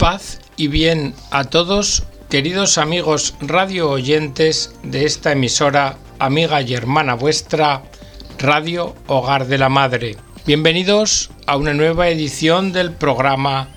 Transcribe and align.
Paz 0.00 0.40
y 0.56 0.68
bien 0.68 1.14
a 1.30 1.44
todos, 1.44 2.04
queridos 2.30 2.78
amigos 2.78 3.34
radio 3.42 3.90
oyentes 3.90 4.74
de 4.82 5.04
esta 5.04 5.32
emisora, 5.32 5.98
amiga 6.18 6.62
y 6.62 6.72
hermana 6.72 7.12
vuestra, 7.12 7.82
Radio 8.38 8.94
Hogar 9.08 9.46
de 9.46 9.58
la 9.58 9.68
Madre. 9.68 10.16
Bienvenidos 10.46 11.28
a 11.44 11.58
una 11.58 11.74
nueva 11.74 12.08
edición 12.08 12.72
del 12.72 12.92
programa 12.92 13.68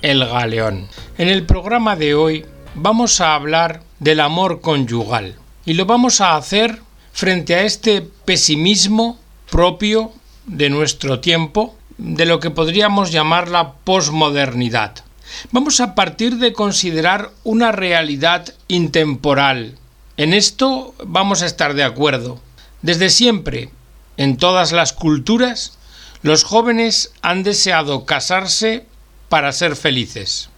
El 0.00 0.24
Galeón. 0.24 0.86
En 1.18 1.26
el 1.26 1.44
programa 1.44 1.96
de 1.96 2.14
hoy 2.14 2.46
vamos 2.76 3.20
a 3.20 3.34
hablar 3.34 3.82
del 3.98 4.20
amor 4.20 4.60
conyugal 4.60 5.34
y 5.66 5.72
lo 5.72 5.86
vamos 5.86 6.20
a 6.20 6.36
hacer 6.36 6.82
frente 7.12 7.56
a 7.56 7.64
este 7.64 8.00
pesimismo 8.00 9.18
propio 9.50 10.12
de 10.46 10.70
nuestro 10.70 11.18
tiempo, 11.18 11.74
de 11.98 12.26
lo 12.26 12.38
que 12.38 12.50
podríamos 12.50 13.10
llamar 13.10 13.48
la 13.48 13.72
posmodernidad. 13.72 15.02
Vamos 15.50 15.80
a 15.80 15.94
partir 15.94 16.36
de 16.36 16.52
considerar 16.52 17.30
una 17.44 17.72
realidad 17.72 18.54
intemporal. 18.68 19.76
En 20.16 20.34
esto 20.34 20.94
vamos 21.04 21.42
a 21.42 21.46
estar 21.46 21.74
de 21.74 21.84
acuerdo. 21.84 22.40
Desde 22.82 23.10
siempre, 23.10 23.70
en 24.16 24.36
todas 24.36 24.72
las 24.72 24.92
culturas, 24.92 25.78
los 26.22 26.44
jóvenes 26.44 27.12
han 27.22 27.42
deseado 27.42 28.06
casarse 28.06 28.86
para 29.28 29.52
ser 29.52 29.76
felices. 29.76 30.50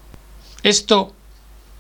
Esto 0.62 1.13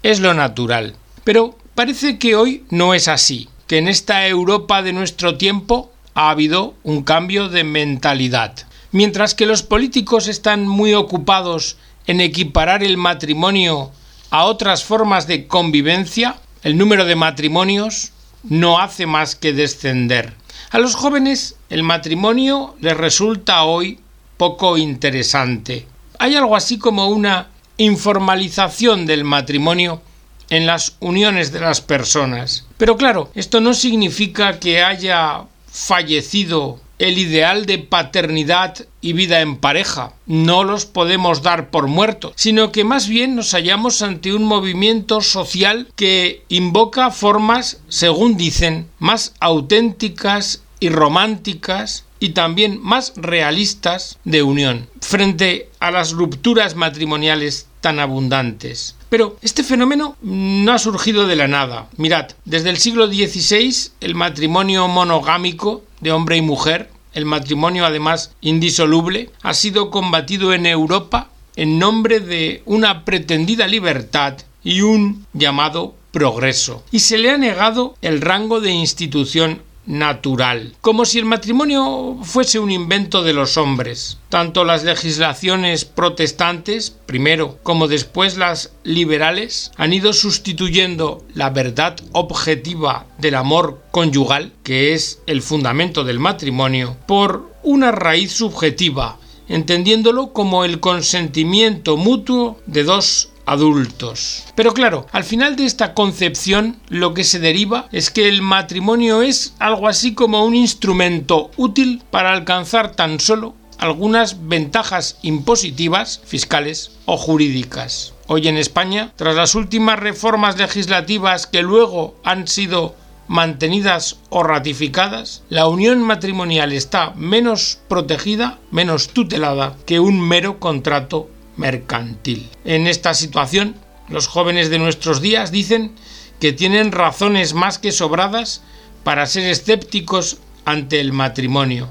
es 0.02 0.20
lo 0.20 0.34
natural. 0.34 0.94
Pero 1.24 1.58
parece 1.74 2.18
que 2.18 2.36
hoy 2.36 2.64
no 2.70 2.94
es 2.94 3.08
así, 3.08 3.48
que 3.66 3.78
en 3.78 3.88
esta 3.88 4.26
Europa 4.26 4.82
de 4.82 4.92
nuestro 4.92 5.36
tiempo 5.36 5.92
ha 6.14 6.30
habido 6.30 6.74
un 6.82 7.02
cambio 7.02 7.48
de 7.48 7.64
mentalidad. 7.64 8.54
Mientras 8.92 9.34
que 9.34 9.46
los 9.46 9.62
políticos 9.62 10.28
están 10.28 10.66
muy 10.66 10.94
ocupados 10.94 11.76
en 12.06 12.20
equiparar 12.20 12.82
el 12.82 12.96
matrimonio 12.96 13.90
a 14.30 14.44
otras 14.44 14.84
formas 14.84 15.26
de 15.26 15.46
convivencia, 15.46 16.36
el 16.62 16.76
número 16.76 17.04
de 17.04 17.16
matrimonios 17.16 18.12
no 18.42 18.78
hace 18.78 19.06
más 19.06 19.34
que 19.36 19.52
descender. 19.52 20.34
A 20.70 20.78
los 20.78 20.94
jóvenes 20.94 21.56
el 21.68 21.82
matrimonio 21.82 22.76
les 22.80 22.96
resulta 22.96 23.64
hoy 23.64 24.00
poco 24.36 24.76
interesante. 24.76 25.86
Hay 26.18 26.34
algo 26.34 26.56
así 26.56 26.78
como 26.78 27.08
una 27.08 27.48
informalización 27.76 29.06
del 29.06 29.24
matrimonio 29.24 30.02
en 30.48 30.66
las 30.66 30.96
uniones 31.00 31.52
de 31.52 31.60
las 31.60 31.80
personas. 31.80 32.66
Pero 32.78 32.96
claro, 32.96 33.30
esto 33.34 33.60
no 33.60 33.74
significa 33.74 34.58
que 34.58 34.82
haya 34.82 35.44
fallecido 35.70 36.80
el 36.98 37.18
ideal 37.18 37.66
de 37.66 37.78
paternidad 37.78 38.86
y 39.00 39.12
vida 39.12 39.40
en 39.40 39.56
pareja. 39.56 40.14
No 40.26 40.64
los 40.64 40.86
podemos 40.86 41.42
dar 41.42 41.70
por 41.70 41.86
muertos, 41.86 42.32
sino 42.36 42.72
que 42.72 42.84
más 42.84 43.08
bien 43.08 43.36
nos 43.36 43.52
hallamos 43.52 44.02
ante 44.02 44.34
un 44.34 44.44
movimiento 44.44 45.20
social 45.20 45.88
que 45.96 46.44
invoca 46.48 47.10
formas, 47.10 47.80
según 47.88 48.36
dicen, 48.36 48.88
más 48.98 49.34
auténticas 49.40 50.62
y 50.80 50.88
románticas 50.88 52.04
y 52.18 52.30
también 52.30 52.80
más 52.82 53.12
realistas 53.16 54.18
de 54.24 54.42
unión, 54.42 54.88
frente 55.00 55.70
a 55.80 55.90
las 55.90 56.12
rupturas 56.12 56.74
matrimoniales 56.74 57.66
tan 57.80 57.98
abundantes. 58.00 58.96
Pero 59.08 59.36
este 59.42 59.62
fenómeno 59.62 60.16
no 60.22 60.72
ha 60.72 60.78
surgido 60.78 61.26
de 61.26 61.36
la 61.36 61.46
nada. 61.46 61.88
Mirad, 61.96 62.30
desde 62.44 62.70
el 62.70 62.78
siglo 62.78 63.06
XVI 63.06 63.92
el 64.00 64.14
matrimonio 64.14 64.88
monogámico 64.88 65.84
de 66.00 66.12
hombre 66.12 66.36
y 66.36 66.42
mujer, 66.42 66.90
el 67.14 67.24
matrimonio 67.24 67.86
además 67.86 68.34
indisoluble, 68.40 69.30
ha 69.42 69.54
sido 69.54 69.90
combatido 69.90 70.52
en 70.52 70.66
Europa 70.66 71.30
en 71.56 71.78
nombre 71.78 72.20
de 72.20 72.62
una 72.66 73.04
pretendida 73.04 73.66
libertad 73.66 74.36
y 74.62 74.82
un 74.82 75.26
llamado 75.32 75.94
progreso, 76.10 76.82
y 76.90 77.00
se 77.00 77.18
le 77.18 77.30
ha 77.30 77.38
negado 77.38 77.96
el 78.02 78.20
rango 78.20 78.60
de 78.60 78.70
institución 78.70 79.62
natural, 79.86 80.74
como 80.80 81.04
si 81.04 81.18
el 81.18 81.24
matrimonio 81.24 82.18
fuese 82.22 82.58
un 82.58 82.70
invento 82.70 83.22
de 83.22 83.32
los 83.32 83.56
hombres. 83.56 84.18
Tanto 84.28 84.64
las 84.64 84.84
legislaciones 84.84 85.84
protestantes, 85.84 86.90
primero, 86.90 87.58
como 87.62 87.88
después 87.88 88.36
las 88.36 88.72
liberales, 88.82 89.70
han 89.76 89.92
ido 89.92 90.12
sustituyendo 90.12 91.24
la 91.34 91.50
verdad 91.50 91.96
objetiva 92.12 93.06
del 93.18 93.36
amor 93.36 93.82
conyugal, 93.90 94.52
que 94.62 94.94
es 94.94 95.20
el 95.26 95.42
fundamento 95.42 96.04
del 96.04 96.18
matrimonio, 96.18 96.96
por 97.06 97.52
una 97.62 97.92
raíz 97.92 98.32
subjetiva, 98.32 99.18
entendiéndolo 99.48 100.32
como 100.32 100.64
el 100.64 100.80
consentimiento 100.80 101.96
mutuo 101.96 102.58
de 102.66 102.84
dos 102.84 103.30
adultos. 103.46 104.44
Pero 104.54 104.74
claro, 104.74 105.06
al 105.12 105.24
final 105.24 105.56
de 105.56 105.64
esta 105.64 105.94
concepción 105.94 106.76
lo 106.88 107.14
que 107.14 107.24
se 107.24 107.38
deriva 107.38 107.88
es 107.92 108.10
que 108.10 108.28
el 108.28 108.42
matrimonio 108.42 109.22
es 109.22 109.54
algo 109.58 109.88
así 109.88 110.14
como 110.14 110.44
un 110.44 110.54
instrumento 110.54 111.50
útil 111.56 112.02
para 112.10 112.32
alcanzar 112.32 112.92
tan 112.92 113.20
solo 113.20 113.54
algunas 113.78 114.48
ventajas 114.48 115.18
impositivas, 115.22 116.20
fiscales 116.24 116.92
o 117.04 117.16
jurídicas. 117.16 118.14
Hoy 118.26 118.48
en 118.48 118.56
España, 118.56 119.12
tras 119.16 119.36
las 119.36 119.54
últimas 119.54 119.98
reformas 119.98 120.58
legislativas 120.58 121.46
que 121.46 121.62
luego 121.62 122.16
han 122.24 122.48
sido 122.48 122.94
mantenidas 123.28 124.18
o 124.30 124.42
ratificadas, 124.42 125.42
la 125.48 125.66
unión 125.66 126.02
matrimonial 126.02 126.72
está 126.72 127.10
menos 127.16 127.78
protegida, 127.88 128.58
menos 128.70 129.08
tutelada 129.08 129.76
que 129.84 130.00
un 130.00 130.20
mero 130.20 130.58
contrato 130.58 131.28
mercantil. 131.56 132.48
En 132.64 132.86
esta 132.86 133.14
situación, 133.14 133.76
los 134.08 134.28
jóvenes 134.28 134.70
de 134.70 134.78
nuestros 134.78 135.20
días 135.20 135.50
dicen 135.50 135.92
que 136.40 136.52
tienen 136.52 136.92
razones 136.92 137.54
más 137.54 137.78
que 137.78 137.92
sobradas 137.92 138.62
para 139.04 139.26
ser 139.26 139.44
escépticos 139.44 140.38
ante 140.64 141.00
el 141.00 141.12
matrimonio. 141.12 141.88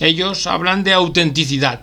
Ellos 0.00 0.46
hablan 0.46 0.84
de 0.84 0.92
autenticidad, 0.92 1.80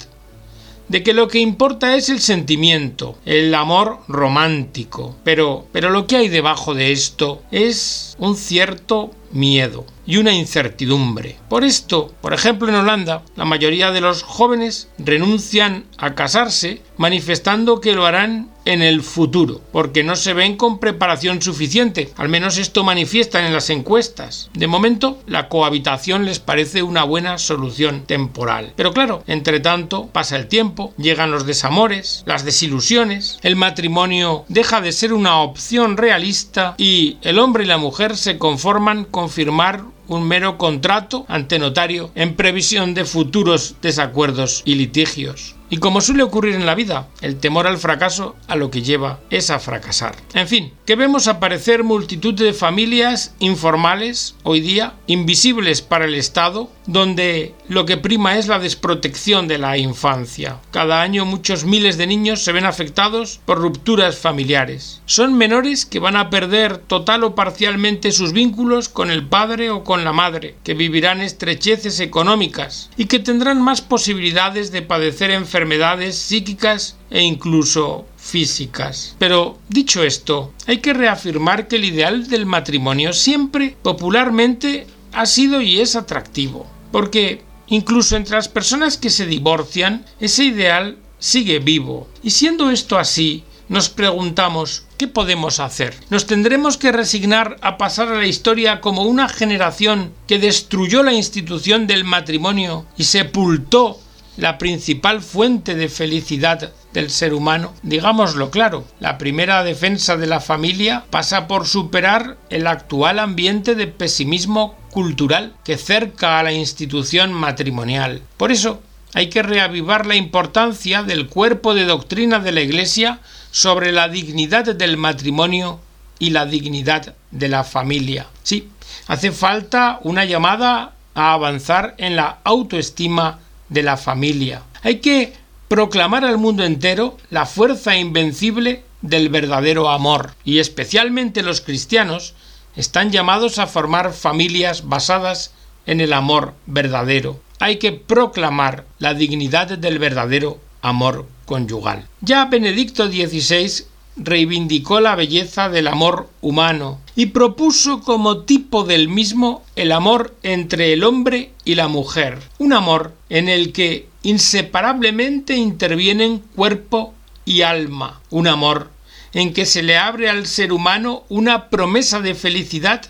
de 0.89 1.03
que 1.03 1.13
lo 1.13 1.27
que 1.27 1.39
importa 1.39 1.95
es 1.95 2.09
el 2.09 2.19
sentimiento, 2.19 3.17
el 3.25 3.53
amor 3.53 3.99
romántico, 4.07 5.15
pero 5.23 5.67
pero 5.71 5.91
lo 5.91 6.07
que 6.07 6.17
hay 6.17 6.27
debajo 6.27 6.73
de 6.73 6.91
esto 6.91 7.43
es 7.51 8.15
un 8.17 8.35
cierto 8.35 9.11
miedo 9.31 9.85
y 10.09 10.17
una 10.17 10.33
incertidumbre. 10.33 11.37
Por 11.49 11.63
esto, 11.63 12.11
por 12.21 12.33
ejemplo, 12.33 12.67
en 12.67 12.75
Holanda, 12.75 13.21
la 13.35 13.45
mayoría 13.45 13.91
de 13.91 14.01
los 14.01 14.23
jóvenes 14.23 14.89
renuncian 14.97 15.85
a 15.97 16.15
casarse 16.15 16.81
manifestando 16.97 17.79
que 17.79 17.93
lo 17.93 18.07
harán 18.07 18.49
en 18.65 18.81
el 18.81 19.01
futuro, 19.01 19.61
porque 19.71 20.03
no 20.03 20.15
se 20.15 20.33
ven 20.33 20.55
con 20.55 20.79
preparación 20.79 21.41
suficiente. 21.41 22.11
Al 22.17 22.29
menos 22.29 22.57
esto 22.57 22.83
manifiestan 22.83 23.45
en 23.45 23.53
las 23.53 23.69
encuestas. 23.69 24.49
De 24.53 24.67
momento, 24.67 25.19
la 25.25 25.47
cohabitación 25.47 26.25
les 26.25 26.39
parece 26.39 26.83
una 26.83 27.03
buena 27.03 27.37
solución 27.37 28.03
temporal. 28.05 28.73
Pero 28.75 28.93
claro, 28.93 29.23
entre 29.27 29.59
tanto, 29.59 30.07
pasa 30.07 30.35
el 30.35 30.47
tiempo, 30.47 30.93
llegan 30.97 31.31
los 31.31 31.45
desamores, 31.45 32.23
las 32.25 32.45
desilusiones, 32.45 33.39
el 33.41 33.55
matrimonio 33.55 34.45
deja 34.49 34.81
de 34.81 34.91
ser 34.91 35.13
una 35.13 35.41
opción 35.41 35.97
realista 35.97 36.75
y 36.77 37.17
el 37.21 37.39
hombre 37.39 37.63
y 37.63 37.67
la 37.67 37.77
mujer 37.77 38.17
se 38.17 38.37
conforman 38.37 39.05
con 39.05 39.18
firmar 39.27 39.83
un 40.07 40.27
mero 40.27 40.57
contrato 40.57 41.25
ante 41.27 41.59
notario 41.59 42.11
en 42.15 42.35
previsión 42.35 42.93
de 42.93 43.03
futuros 43.03 43.75
desacuerdos 43.81 44.61
y 44.65 44.75
litigios. 44.75 45.55
Y 45.71 45.77
como 45.77 46.01
suele 46.01 46.23
ocurrir 46.23 46.55
en 46.55 46.65
la 46.65 46.73
vida, 46.73 47.07
el 47.21 47.39
temor 47.39 47.67
al 47.67 47.77
fracaso 47.77 48.35
a 48.47 48.55
lo 48.55 48.71
que 48.71 48.81
lleva 48.81 49.19
es 49.29 49.51
a 49.51 49.59
fracasar. 49.59 50.15
En 50.33 50.47
fin, 50.47 50.73
que 50.85 50.95
vemos 50.95 51.27
aparecer 51.27 51.83
multitud 51.83 52.33
de 52.33 52.53
familias 52.53 53.35
informales 53.37 54.35
hoy 54.41 54.61
día, 54.61 54.95
invisibles 55.05 55.83
para 55.83 56.05
el 56.05 56.15
Estado, 56.15 56.71
donde 56.87 57.53
lo 57.67 57.85
que 57.85 57.97
prima 57.97 58.39
es 58.39 58.47
la 58.47 58.57
desprotección 58.57 59.47
de 59.47 59.59
la 59.59 59.77
infancia. 59.77 60.57
Cada 60.71 61.03
año 61.03 61.23
muchos 61.25 61.65
miles 61.65 61.97
de 61.97 62.07
niños 62.07 62.43
se 62.43 62.51
ven 62.51 62.65
afectados 62.65 63.39
por 63.45 63.59
rupturas 63.59 64.17
familiares. 64.17 65.03
Son 65.05 65.35
menores 65.37 65.85
que 65.85 65.99
van 65.99 66.15
a 66.15 66.31
perder 66.31 66.79
total 66.79 67.23
o 67.23 67.35
parcialmente 67.35 68.11
sus 68.11 68.33
vínculos 68.33 68.89
con 68.89 69.11
el 69.11 69.27
padre 69.27 69.69
o 69.69 69.83
con 69.83 70.03
la 70.03 70.13
madre, 70.13 70.55
que 70.63 70.73
vivirán 70.73 71.21
estrecheces 71.21 71.99
económicas 71.99 72.89
y 72.97 73.05
que 73.05 73.19
tendrán 73.19 73.61
más 73.61 73.81
posibilidades 73.81 74.71
de 74.71 74.81
padecer 74.81 75.29
enfermedades 75.29 75.58
enfermedades 75.59 76.15
psíquicas 76.15 76.95
e 77.11 77.21
incluso 77.21 78.05
físicas. 78.15 79.15
Pero 79.19 79.57
dicho 79.67 80.03
esto, 80.03 80.53
hay 80.67 80.77
que 80.77 80.93
reafirmar 80.93 81.67
que 81.67 81.75
el 81.75 81.83
ideal 81.83 82.29
del 82.29 82.45
matrimonio 82.45 83.11
siempre 83.11 83.75
popularmente 83.81 84.87
ha 85.11 85.25
sido 85.25 85.59
y 85.59 85.81
es 85.81 85.97
atractivo, 85.97 86.65
porque 86.93 87.41
incluso 87.67 88.15
entre 88.15 88.35
las 88.35 88.47
personas 88.47 88.95
que 88.95 89.09
se 89.09 89.25
divorcian, 89.25 90.05
ese 90.21 90.45
ideal 90.45 90.97
sigue 91.17 91.59
vivo. 91.59 92.07
Y 92.23 92.29
siendo 92.29 92.71
esto 92.71 92.97
así, 92.97 93.43
nos 93.67 93.89
preguntamos, 93.89 94.85
¿qué 94.97 95.09
podemos 95.09 95.59
hacer? 95.59 95.93
¿Nos 96.09 96.25
tendremos 96.25 96.77
que 96.77 96.93
resignar 96.93 97.57
a 97.61 97.77
pasar 97.77 98.07
a 98.07 98.17
la 98.17 98.27
historia 98.27 98.79
como 98.79 99.03
una 99.03 99.27
generación 99.27 100.13
que 100.25 100.39
destruyó 100.39 101.03
la 101.03 101.11
institución 101.11 101.85
del 101.85 102.05
matrimonio 102.05 102.85
y 102.97 103.03
sepultó 103.03 103.99
la 104.39 104.57
principal 104.57 105.21
fuente 105.21 105.75
de 105.75 105.89
felicidad 105.89 106.71
del 106.93 107.09
ser 107.09 107.33
humano? 107.33 107.73
Digámoslo 107.83 108.49
claro, 108.51 108.85
la 108.99 109.17
primera 109.17 109.63
defensa 109.63 110.17
de 110.17 110.27
la 110.27 110.39
familia 110.39 111.03
pasa 111.09 111.47
por 111.47 111.67
superar 111.67 112.37
el 112.49 112.67
actual 112.67 113.19
ambiente 113.19 113.75
de 113.75 113.87
pesimismo 113.87 114.75
cultural 114.91 115.53
que 115.63 115.77
cerca 115.77 116.39
a 116.39 116.43
la 116.43 116.51
institución 116.51 117.33
matrimonial. 117.33 118.21
Por 118.37 118.51
eso, 118.51 118.81
hay 119.13 119.29
que 119.29 119.43
reavivar 119.43 120.05
la 120.05 120.15
importancia 120.15 121.03
del 121.03 121.27
cuerpo 121.27 121.73
de 121.73 121.85
doctrina 121.85 122.39
de 122.39 122.51
la 122.51 122.61
Iglesia 122.61 123.19
sobre 123.51 123.91
la 123.91 124.07
dignidad 124.07 124.75
del 124.75 124.97
matrimonio 124.97 125.79
y 126.19 126.29
la 126.29 126.45
dignidad 126.45 127.15
de 127.31 127.47
la 127.47 127.63
familia. 127.63 128.27
Sí, 128.43 128.69
hace 129.07 129.31
falta 129.31 129.99
una 130.03 130.25
llamada 130.25 130.93
a 131.15 131.33
avanzar 131.33 131.95
en 131.97 132.15
la 132.15 132.39
autoestima 132.43 133.39
de 133.69 133.83
la 133.83 133.97
familia. 133.97 134.63
Hay 134.81 134.97
que 134.97 135.33
proclamar 135.67 136.25
al 136.25 136.37
mundo 136.37 136.63
entero 136.63 137.17
la 137.29 137.45
fuerza 137.45 137.95
invencible 137.95 138.83
del 139.01 139.29
verdadero 139.29 139.89
amor, 139.89 140.33
y 140.43 140.59
especialmente 140.59 141.43
los 141.43 141.61
cristianos 141.61 142.33
están 142.75 143.11
llamados 143.11 143.59
a 143.59 143.67
formar 143.67 144.13
familias 144.13 144.87
basadas 144.87 145.53
en 145.85 146.01
el 146.01 146.13
amor 146.13 146.53
verdadero. 146.65 147.39
Hay 147.59 147.77
que 147.77 147.91
proclamar 147.91 148.85
la 148.99 149.13
dignidad 149.13 149.77
del 149.77 149.99
verdadero 149.99 150.59
amor 150.81 151.27
conyugal. 151.45 152.07
Ya 152.21 152.45
Benedicto 152.45 153.07
XVI 153.07 153.85
reivindicó 154.19 154.99
la 154.99 155.15
belleza 155.15 155.69
del 155.69 155.87
amor 155.87 156.29
humano 156.41 156.99
y 157.15 157.27
propuso 157.27 158.01
como 158.01 158.39
tipo 158.39 158.83
del 158.83 159.07
mismo 159.07 159.63
el 159.75 159.91
amor 159.91 160.35
entre 160.43 160.93
el 160.93 161.03
hombre 161.03 161.51
y 161.65 161.75
la 161.75 161.87
mujer, 161.87 162.39
un 162.57 162.73
amor 162.73 163.13
en 163.29 163.49
el 163.49 163.71
que 163.71 164.07
inseparablemente 164.23 165.55
intervienen 165.55 166.39
cuerpo 166.55 167.13
y 167.45 167.61
alma, 167.61 168.21
un 168.29 168.47
amor 168.47 168.91
en 169.33 169.53
que 169.53 169.65
se 169.65 169.83
le 169.83 169.97
abre 169.97 170.29
al 170.29 170.47
ser 170.47 170.73
humano 170.73 171.23
una 171.29 171.69
promesa 171.69 172.19
de 172.19 172.35
felicidad 172.35 173.05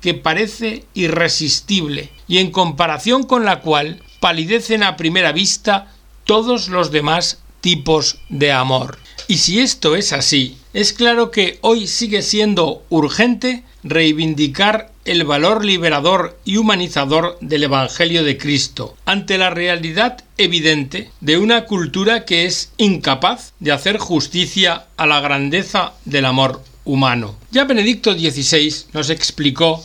que 0.00 0.14
parece 0.14 0.84
irresistible 0.94 2.10
y 2.26 2.38
en 2.38 2.50
comparación 2.50 3.22
con 3.22 3.44
la 3.44 3.60
cual 3.60 4.02
palidecen 4.20 4.82
a 4.82 4.96
primera 4.96 5.32
vista 5.32 5.92
todos 6.24 6.68
los 6.68 6.90
demás 6.90 7.40
tipos 7.60 8.18
de 8.28 8.52
amor. 8.52 8.98
Y 9.28 9.38
si 9.38 9.60
esto 9.60 9.96
es 9.96 10.12
así, 10.12 10.58
es 10.72 10.92
claro 10.92 11.30
que 11.30 11.58
hoy 11.62 11.86
sigue 11.86 12.22
siendo 12.22 12.84
urgente 12.88 13.64
reivindicar 13.84 14.92
el 15.04 15.24
valor 15.24 15.64
liberador 15.64 16.38
y 16.44 16.56
humanizador 16.56 17.38
del 17.40 17.64
Evangelio 17.64 18.22
de 18.24 18.38
Cristo 18.38 18.96
ante 19.04 19.38
la 19.38 19.50
realidad 19.50 20.22
evidente 20.38 21.10
de 21.20 21.38
una 21.38 21.64
cultura 21.64 22.24
que 22.24 22.46
es 22.46 22.72
incapaz 22.76 23.52
de 23.58 23.72
hacer 23.72 23.98
justicia 23.98 24.86
a 24.96 25.06
la 25.06 25.20
grandeza 25.20 25.94
del 26.04 26.24
amor 26.24 26.62
humano. 26.84 27.36
Ya 27.50 27.64
Benedicto 27.64 28.12
XVI 28.12 28.74
nos 28.92 29.10
explicó 29.10 29.84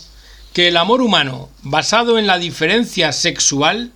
que 0.53 0.67
el 0.67 0.77
amor 0.77 1.01
humano 1.01 1.49
basado 1.63 2.17
en 2.17 2.27
la 2.27 2.37
diferencia 2.37 3.11
sexual 3.11 3.91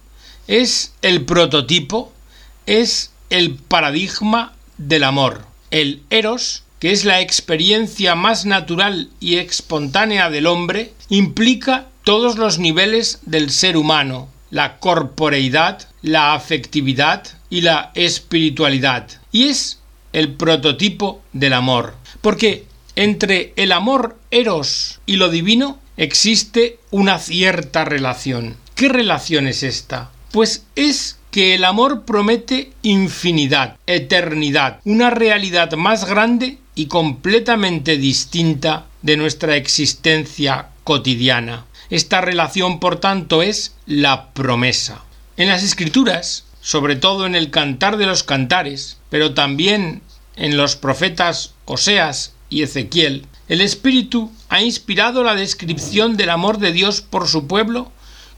es 0.48 0.94
el 1.02 1.26
prototipo, 1.26 2.12
es 2.66 3.12
el 3.30 3.56
paradigma 3.56 4.54
del 4.88 5.04
amor. 5.04 5.46
El 5.70 6.04
eros 6.10 6.64
que 6.82 6.92
es 6.92 7.06
la 7.06 7.22
experiencia 7.22 8.16
más 8.16 8.46
natural 8.46 9.12
y 9.20 9.36
espontánea 9.36 10.32
del 10.32 10.48
hombre, 10.48 10.94
implica 11.10 11.90
todos 12.04 12.40
los 12.40 12.58
niveles 12.58 13.20
del 13.22 13.52
ser 13.52 13.78
humano, 13.78 14.30
la 14.50 14.80
corporeidad, 14.80 15.88
la 16.02 16.34
afectividad 16.34 17.28
y 17.52 17.62
la 17.62 17.92
espiritualidad. 17.94 19.08
Y 19.32 19.50
es 19.50 19.78
el 20.12 20.34
prototipo 20.34 21.22
del 21.34 21.54
amor. 21.54 21.94
Porque 22.20 22.66
entre 22.96 23.54
el 23.58 23.74
amor 23.74 24.18
eros 24.32 25.02
y 25.06 25.18
lo 25.18 25.30
divino 25.30 25.78
existe 25.98 26.80
una 26.90 27.20
cierta 27.20 27.86
relación. 27.86 28.58
¿Qué 28.74 28.90
relación 28.90 29.46
es 29.46 29.62
esta? 29.62 30.10
Pues 30.32 30.66
es 30.76 31.20
que 31.32 31.56
el 31.56 31.64
amor 31.64 32.04
promete 32.04 32.74
infinidad, 32.82 33.78
eternidad, 33.88 34.80
una 34.84 35.10
realidad 35.10 35.72
más 35.74 36.06
grande 36.06 36.58
y 36.76 36.88
completamente 36.88 37.98
distinta 37.98 38.86
de 39.02 39.18
nuestra 39.18 39.56
existencia 39.56 40.68
cotidiana. 40.84 41.66
Esta 41.90 42.22
relación, 42.22 42.80
por 42.80 43.00
tanto, 43.00 43.42
es 43.42 43.76
la 43.86 44.32
promesa. 44.34 45.04
En 45.38 45.48
las 45.48 45.64
escrituras, 45.64 46.46
sobre 46.62 46.96
todo 46.96 47.26
en 47.26 47.36
el 47.36 47.50
Cantar 47.50 47.98
de 47.98 48.06
los 48.06 48.24
Cantares, 48.24 48.98
pero 49.10 49.34
también 49.34 50.02
en 50.36 50.58
los 50.58 50.76
profetas 50.76 51.54
Oseas 51.66 52.34
y 52.50 52.64
Ezequiel, 52.64 53.26
el 53.48 53.62
Espíritu 53.62 54.32
ha 54.50 54.62
inspirado 54.62 55.24
la 55.24 55.36
descripción 55.36 56.18
del 56.18 56.30
amor 56.30 56.58
de 56.60 56.72
Dios 56.72 57.02
por 57.02 57.28
su 57.28 57.48
pueblo 57.48 57.92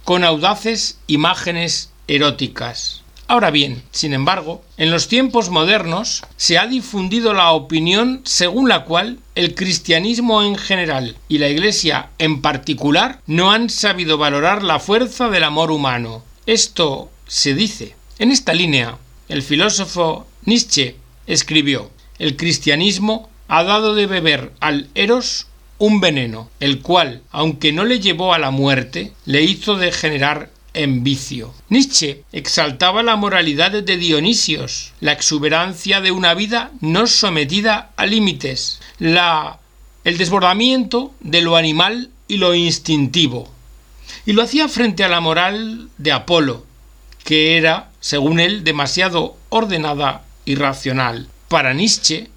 con 0.04 0.24
audaces 0.24 0.98
imágenes 1.08 1.93
eróticas. 2.08 3.04
Ahora 3.28 3.52
bien, 3.52 3.82
sin 3.92 4.14
embargo, 4.14 4.64
en 4.78 4.92
los 4.92 5.08
tiempos 5.08 5.50
modernos 5.50 6.24
se 6.36 6.58
ha 6.58 6.68
difundido 6.68 7.34
la 7.34 7.52
opinión 7.52 8.22
según 8.26 8.68
la 8.68 8.84
cual 8.84 9.20
el 9.36 9.56
cristianismo 9.56 10.44
en 10.44 10.56
general 10.56 11.16
y 11.30 11.38
la 11.38 11.48
Iglesia 11.48 12.10
en 12.20 12.42
particular 12.42 13.22
no 13.26 13.52
han 13.52 13.70
sabido 13.70 14.18
valorar 14.18 14.62
la 14.62 14.80
fuerza 14.80 15.30
del 15.30 15.46
amor 15.46 15.72
humano. 15.72 16.24
Esto 16.46 17.10
se 17.26 17.56
dice. 17.56 17.96
En 18.20 18.30
esta 18.30 18.54
línea, 18.54 18.98
el 19.30 19.42
filósofo 19.42 20.28
Nietzsche 20.46 20.98
escribió 21.26 21.90
El 22.20 22.36
cristianismo 22.36 23.30
ha 23.48 23.64
dado 23.64 23.96
de 23.96 24.06
beber 24.06 24.52
al 24.60 24.90
Eros 24.96 25.48
un 25.80 26.00
veneno, 26.00 26.50
el 26.60 26.82
cual, 26.82 27.24
aunque 27.32 27.74
no 27.74 27.84
le 27.84 28.00
llevó 28.00 28.34
a 28.34 28.40
la 28.40 28.52
muerte, 28.52 29.12
le 29.26 29.42
hizo 29.42 29.76
degenerar 29.76 30.50
en 30.74 31.04
vicio. 31.04 31.54
Nietzsche 31.70 32.24
exaltaba 32.32 33.04
la 33.04 33.16
moralidad 33.16 33.72
de 33.72 33.98
Dionisios, 33.98 34.94
la 35.00 35.12
exuberancia 35.12 36.02
de 36.02 36.12
una 36.12 36.34
vida 36.34 36.72
no 36.82 37.08
sometida 37.08 37.92
a 37.96 38.06
límites, 38.06 38.80
la 39.00 39.60
el 40.04 40.18
desbordamiento 40.18 41.14
de 41.22 41.42
lo 41.42 41.56
animal 41.56 42.10
y 42.28 42.38
lo 42.38 42.54
instintivo. 42.54 43.50
Y 44.26 44.34
lo 44.34 44.42
hacía 44.42 44.68
frente 44.68 45.04
a 45.04 45.10
la 45.10 45.22
moral 45.22 45.90
de 45.98 46.12
Apolo, 46.12 46.66
que 47.24 47.58
era, 47.58 47.90
según 48.00 48.40
él, 48.40 48.64
demasiado 48.64 49.38
ordenada 49.50 50.24
y 50.46 50.56
racional. 50.56 51.30
Para 51.48 51.74
Nietzsche, 51.74 52.30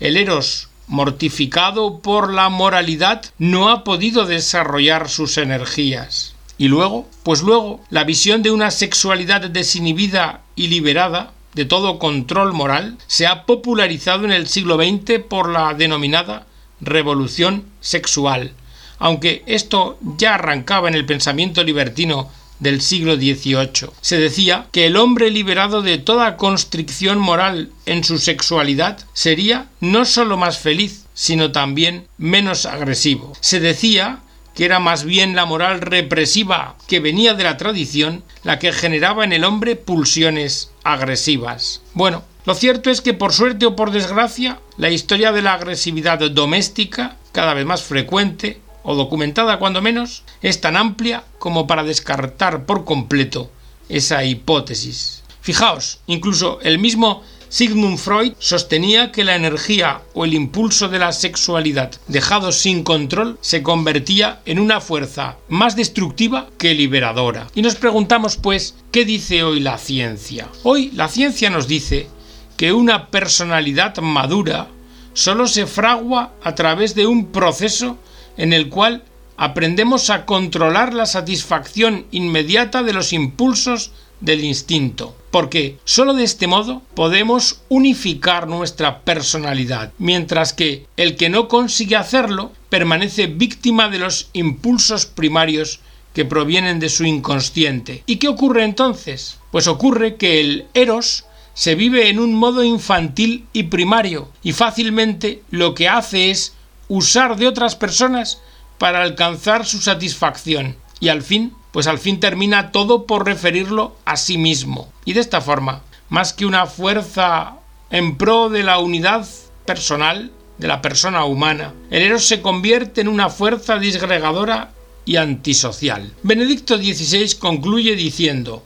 el 0.00 0.16
Eros 0.16 0.68
mortificado 0.86 2.00
por 2.00 2.32
la 2.32 2.50
moralidad 2.50 3.24
no 3.38 3.70
ha 3.70 3.84
podido 3.84 4.26
desarrollar 4.26 5.08
sus 5.08 5.38
energías. 5.38 6.33
Y 6.56 6.68
luego, 6.68 7.08
pues 7.22 7.42
luego, 7.42 7.80
la 7.90 8.04
visión 8.04 8.42
de 8.42 8.50
una 8.50 8.70
sexualidad 8.70 9.42
desinhibida 9.50 10.42
y 10.54 10.68
liberada 10.68 11.32
de 11.54 11.64
todo 11.64 11.98
control 11.98 12.52
moral 12.52 12.96
se 13.06 13.26
ha 13.26 13.44
popularizado 13.44 14.24
en 14.24 14.32
el 14.32 14.48
siglo 14.48 14.76
XX 14.76 15.20
por 15.28 15.48
la 15.48 15.74
denominada 15.74 16.46
revolución 16.80 17.64
sexual, 17.80 18.52
aunque 18.98 19.42
esto 19.46 19.98
ya 20.16 20.34
arrancaba 20.34 20.88
en 20.88 20.94
el 20.94 21.06
pensamiento 21.06 21.62
libertino 21.62 22.30
del 22.60 22.80
siglo 22.80 23.16
XVIII. 23.16 23.90
Se 24.00 24.18
decía 24.18 24.66
que 24.72 24.86
el 24.86 24.96
hombre 24.96 25.30
liberado 25.30 25.82
de 25.82 25.98
toda 25.98 26.36
constricción 26.36 27.18
moral 27.18 27.70
en 27.86 28.04
su 28.04 28.18
sexualidad 28.18 29.04
sería 29.12 29.66
no 29.80 30.04
sólo 30.04 30.36
más 30.36 30.58
feliz, 30.58 31.04
sino 31.14 31.52
también 31.52 32.06
menos 32.16 32.66
agresivo. 32.66 33.32
Se 33.40 33.60
decía 33.60 34.20
que 34.54 34.64
era 34.64 34.78
más 34.78 35.04
bien 35.04 35.34
la 35.34 35.46
moral 35.46 35.80
represiva 35.80 36.76
que 36.86 37.00
venía 37.00 37.34
de 37.34 37.44
la 37.44 37.56
tradición 37.56 38.22
la 38.42 38.58
que 38.58 38.72
generaba 38.72 39.24
en 39.24 39.32
el 39.32 39.44
hombre 39.44 39.76
pulsiones 39.76 40.70
agresivas. 40.84 41.82
Bueno, 41.94 42.22
lo 42.44 42.54
cierto 42.54 42.90
es 42.90 43.00
que 43.00 43.14
por 43.14 43.32
suerte 43.32 43.66
o 43.66 43.74
por 43.74 43.90
desgracia, 43.90 44.60
la 44.76 44.90
historia 44.90 45.32
de 45.32 45.42
la 45.42 45.54
agresividad 45.54 46.18
doméstica, 46.30 47.16
cada 47.32 47.54
vez 47.54 47.64
más 47.64 47.82
frecuente, 47.82 48.60
o 48.82 48.94
documentada 48.94 49.58
cuando 49.58 49.80
menos, 49.80 50.24
es 50.42 50.60
tan 50.60 50.76
amplia 50.76 51.24
como 51.38 51.66
para 51.66 51.84
descartar 51.84 52.66
por 52.66 52.84
completo 52.84 53.50
esa 53.88 54.24
hipótesis. 54.24 55.22
Fijaos, 55.40 56.00
incluso 56.06 56.58
el 56.62 56.78
mismo 56.78 57.22
Sigmund 57.54 57.98
Freud 57.98 58.32
sostenía 58.40 59.12
que 59.12 59.22
la 59.22 59.36
energía 59.36 60.02
o 60.12 60.24
el 60.24 60.34
impulso 60.34 60.88
de 60.88 60.98
la 60.98 61.12
sexualidad 61.12 61.92
dejado 62.08 62.50
sin 62.50 62.82
control 62.82 63.38
se 63.42 63.62
convertía 63.62 64.40
en 64.44 64.58
una 64.58 64.80
fuerza 64.80 65.36
más 65.48 65.76
destructiva 65.76 66.48
que 66.58 66.74
liberadora. 66.74 67.46
Y 67.54 67.62
nos 67.62 67.76
preguntamos 67.76 68.38
pues, 68.38 68.74
¿qué 68.90 69.04
dice 69.04 69.44
hoy 69.44 69.60
la 69.60 69.78
ciencia? 69.78 70.48
Hoy 70.64 70.90
la 70.96 71.06
ciencia 71.06 71.48
nos 71.48 71.68
dice 71.68 72.08
que 72.56 72.72
una 72.72 73.06
personalidad 73.12 73.98
madura 73.98 74.66
solo 75.12 75.46
se 75.46 75.66
fragua 75.68 76.32
a 76.42 76.56
través 76.56 76.96
de 76.96 77.06
un 77.06 77.30
proceso 77.30 77.98
en 78.36 78.52
el 78.52 78.68
cual 78.68 79.04
aprendemos 79.36 80.10
a 80.10 80.26
controlar 80.26 80.92
la 80.92 81.06
satisfacción 81.06 82.06
inmediata 82.10 82.82
de 82.82 82.94
los 82.94 83.12
impulsos 83.12 83.92
del 84.20 84.44
instinto, 84.44 85.16
porque 85.30 85.78
sólo 85.84 86.14
de 86.14 86.24
este 86.24 86.46
modo 86.46 86.82
podemos 86.94 87.60
unificar 87.68 88.48
nuestra 88.48 89.00
personalidad, 89.00 89.92
mientras 89.98 90.52
que 90.52 90.86
el 90.96 91.16
que 91.16 91.28
no 91.28 91.48
consigue 91.48 91.96
hacerlo 91.96 92.52
permanece 92.68 93.26
víctima 93.26 93.88
de 93.88 93.98
los 93.98 94.28
impulsos 94.32 95.06
primarios 95.06 95.80
que 96.14 96.24
provienen 96.24 96.78
de 96.78 96.88
su 96.88 97.04
inconsciente. 97.04 98.02
¿Y 98.06 98.16
qué 98.16 98.28
ocurre 98.28 98.64
entonces? 98.64 99.38
Pues 99.50 99.66
ocurre 99.66 100.16
que 100.16 100.40
el 100.40 100.66
eros 100.72 101.24
se 101.54 101.74
vive 101.74 102.08
en 102.08 102.18
un 102.18 102.34
modo 102.34 102.64
infantil 102.64 103.46
y 103.52 103.64
primario, 103.64 104.28
y 104.42 104.52
fácilmente 104.52 105.42
lo 105.50 105.74
que 105.74 105.88
hace 105.88 106.30
es 106.30 106.54
usar 106.88 107.36
de 107.36 107.46
otras 107.46 107.76
personas 107.76 108.40
para 108.78 109.02
alcanzar 109.02 109.64
su 109.64 109.80
satisfacción, 109.80 110.76
y 111.00 111.08
al 111.08 111.22
fin, 111.22 111.54
pues 111.74 111.88
al 111.88 111.98
fin 111.98 112.20
termina 112.20 112.70
todo 112.70 113.04
por 113.04 113.26
referirlo 113.26 113.96
a 114.04 114.16
sí 114.16 114.38
mismo. 114.38 114.92
Y 115.04 115.12
de 115.12 115.20
esta 115.20 115.40
forma, 115.40 115.82
más 116.08 116.32
que 116.32 116.46
una 116.46 116.66
fuerza 116.66 117.56
en 117.90 118.16
pro 118.16 118.48
de 118.48 118.62
la 118.62 118.78
unidad 118.78 119.26
personal, 119.66 120.30
de 120.56 120.68
la 120.68 120.80
persona 120.80 121.24
humana, 121.24 121.74
el 121.90 122.02
eros 122.02 122.28
se 122.28 122.40
convierte 122.40 123.00
en 123.00 123.08
una 123.08 123.28
fuerza 123.28 123.80
disgregadora 123.80 124.70
y 125.04 125.16
antisocial. 125.16 126.12
Benedicto 126.22 126.76
XVI 126.76 127.38
concluye 127.40 127.96
diciendo, 127.96 128.62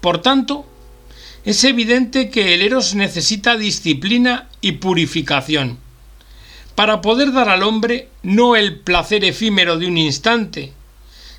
por 0.00 0.20
tanto, 0.20 0.66
es 1.44 1.62
evidente 1.62 2.28
que 2.28 2.54
el 2.54 2.62
eros 2.62 2.96
necesita 2.96 3.56
disciplina 3.56 4.48
y 4.60 4.72
purificación, 4.72 5.78
para 6.74 7.02
poder 7.02 7.30
dar 7.30 7.50
al 7.50 7.62
hombre 7.62 8.08
no 8.24 8.56
el 8.56 8.80
placer 8.80 9.24
efímero 9.24 9.78
de 9.78 9.86
un 9.86 9.96
instante, 9.96 10.72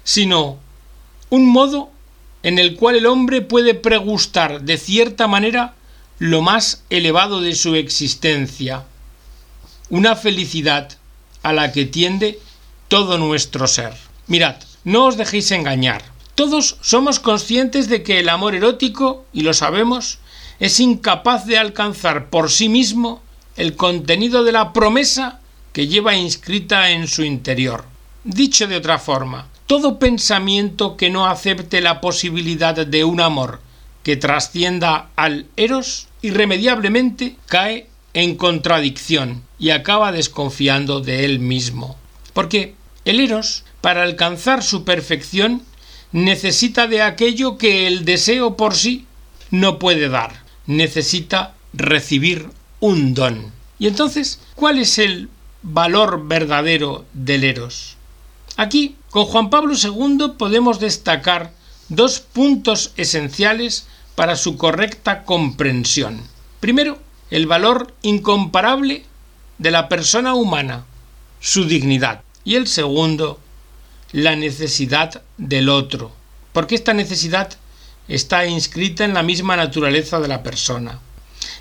sino 0.06 0.60
un 1.30 1.48
modo 1.48 1.92
en 2.44 2.60
el 2.60 2.76
cual 2.76 2.96
el 2.96 3.06
hombre 3.06 3.42
puede 3.42 3.74
pregustar 3.74 4.62
de 4.62 4.78
cierta 4.78 5.28
manera 5.28 5.76
lo 6.20 6.42
más 6.42 6.84
elevado 6.90 7.42
de 7.42 7.56
su 7.56 7.76
existencia, 7.76 8.86
una 9.90 10.16
felicidad 10.16 10.90
a 11.44 11.54
la 11.54 11.72
que 11.72 11.86
tiende 11.86 12.40
todo 12.88 13.18
nuestro 13.18 13.68
ser. 13.68 13.94
Mirad, 14.28 14.56
no 14.84 15.06
os 15.06 15.18
dejéis 15.18 15.52
engañar. 15.52 16.04
Todos 16.36 16.78
somos 16.82 17.20
conscientes 17.20 17.90
de 17.90 18.04
que 18.04 18.20
el 18.20 18.30
amor 18.30 18.56
erótico, 18.56 19.26
y 19.34 19.42
lo 19.42 19.54
sabemos, 19.54 20.20
es 20.60 20.80
incapaz 20.80 21.46
de 21.46 21.58
alcanzar 21.58 22.30
por 22.30 22.52
sí 22.52 22.70
mismo 22.70 23.22
el 23.56 23.76
contenido 23.76 24.44
de 24.44 24.52
la 24.52 24.74
promesa 24.74 25.40
que 25.74 25.88
lleva 25.88 26.16
inscrita 26.16 26.92
en 26.92 27.08
su 27.08 27.24
interior. 27.24 27.86
Dicho 28.24 28.68
de 28.68 28.76
otra 28.76 29.00
forma, 29.00 29.48
todo 29.70 30.00
pensamiento 30.00 30.98
que 30.98 31.12
no 31.12 31.28
acepte 31.28 31.80
la 31.80 32.02
posibilidad 32.02 32.74
de 32.88 33.04
un 33.04 33.22
amor 33.22 33.62
que 34.02 34.18
trascienda 34.18 35.12
al 35.16 35.46
eros 35.58 36.08
irremediablemente 36.24 37.36
cae 37.46 37.88
en 38.16 38.36
contradicción 38.36 39.44
y 39.60 39.70
acaba 39.70 40.12
desconfiando 40.12 41.02
de 41.02 41.24
él 41.24 41.38
mismo. 41.38 41.98
Porque 42.34 42.74
el 43.06 43.20
eros, 43.20 43.64
para 43.80 44.02
alcanzar 44.02 44.64
su 44.64 44.86
perfección, 44.86 45.62
necesita 46.12 46.88
de 46.88 47.04
aquello 47.04 47.60
que 47.60 47.86
el 47.86 48.06
deseo 48.06 48.58
por 48.58 48.74
sí 48.74 49.06
no 49.52 49.78
puede 49.78 50.10
dar. 50.10 50.42
Necesita 50.66 51.54
recibir 51.74 52.50
un 52.80 53.14
don. 53.14 53.52
Y 53.78 53.86
entonces, 53.86 54.40
¿cuál 54.56 54.80
es 54.80 54.98
el 54.98 55.30
valor 55.62 56.28
verdadero 56.28 57.06
del 57.14 57.44
eros? 57.44 57.98
Aquí, 58.58 58.96
con 59.10 59.26
Juan 59.26 59.50
Pablo 59.50 59.74
II 59.76 60.34
podemos 60.38 60.80
destacar 60.80 61.52
dos 61.90 62.20
puntos 62.20 62.94
esenciales 62.96 63.88
para 64.16 64.36
su 64.36 64.58
correcta 64.58 65.24
comprensión. 65.24 66.22
Primero, 66.60 67.00
el 67.32 67.48
valor 67.48 67.94
incomparable 68.02 69.06
de 69.58 69.72
la 69.72 69.90
persona 69.90 70.34
humana, 70.34 70.86
su 71.40 71.66
dignidad. 71.66 72.22
Y 72.44 72.56
el 72.56 72.68
segundo, 72.68 73.40
la 74.12 74.36
necesidad 74.36 75.22
del 75.38 75.70
otro, 75.70 76.12
porque 76.54 76.76
esta 76.76 76.94
necesidad 76.94 77.54
está 78.08 78.46
inscrita 78.46 79.06
en 79.06 79.14
la 79.14 79.24
misma 79.24 79.56
naturaleza 79.56 80.20
de 80.20 80.28
la 80.28 80.42
persona. 80.42 81.00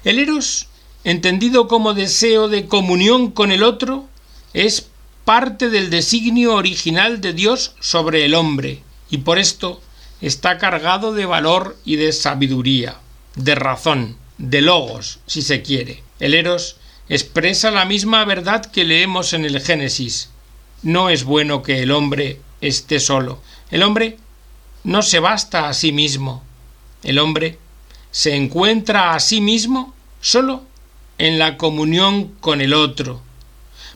El 0.05 0.19
eros, 0.19 0.69
entendido 1.05 1.69
como 1.69 1.95
deseo 1.95 2.49
de 2.49 2.67
comunión 2.67 3.31
con 3.31 3.53
el 3.53 3.63
otro, 3.63 4.07
es 4.55 4.89
parte 5.29 5.69
del 5.69 5.91
designio 5.91 6.55
original 6.55 7.21
de 7.21 7.35
Dios 7.35 7.75
sobre 7.81 8.25
el 8.25 8.35
hombre, 8.35 8.83
y 9.11 9.19
por 9.19 9.39
esto 9.39 9.83
está 10.23 10.57
cargado 10.57 11.13
de 11.13 11.27
valor 11.27 11.77
y 11.85 11.97
de 11.97 12.15
sabiduría, 12.15 12.97
de 13.35 13.55
razón, 13.55 14.17
de 14.39 14.63
logos, 14.63 15.19
si 15.27 15.43
se 15.43 15.61
quiere. 15.61 16.03
El 16.19 16.33
Eros 16.33 16.77
expresa 17.11 17.71
la 17.71 17.85
misma 17.85 18.25
verdad 18.25 18.65
que 18.65 18.87
leemos 18.87 19.35
en 19.35 19.45
el 19.45 19.61
Génesis. 19.61 20.31
No 20.83 21.11
es 21.11 21.25
bueno 21.25 21.63
que 21.63 21.83
el 21.83 21.91
hombre 21.91 22.41
esté 22.63 22.99
solo. 22.99 23.43
El 23.71 23.83
hombre 23.83 24.17
no 24.83 25.03
se 25.03 25.21
basta 25.21 25.69
a 25.69 25.75
sí 25.75 25.93
mismo. 25.93 26.43
El 27.03 27.19
hombre 27.19 27.59
se 28.13 28.35
encuentra 28.35 29.13
a 29.13 29.21
sí 29.21 29.43
mismo 29.43 29.93
solo 30.23 30.63
en 31.19 31.39
la 31.39 31.59
comunión 31.59 32.29
con 32.41 32.63
el 32.63 32.73
otro, 32.73 33.21